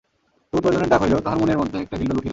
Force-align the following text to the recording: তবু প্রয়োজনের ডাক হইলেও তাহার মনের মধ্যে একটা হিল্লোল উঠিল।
তবু 0.49 0.59
প্রয়োজনের 0.63 0.91
ডাক 0.91 0.99
হইলেও 1.03 1.23
তাহার 1.25 1.39
মনের 1.41 1.59
মধ্যে 1.61 1.77
একটা 1.85 1.95
হিল্লোল 1.99 2.17
উঠিল। 2.19 2.29